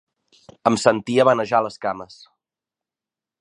[0.69, 2.17] Em sentia vanejar les cames.